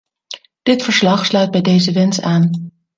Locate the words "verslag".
0.83-1.25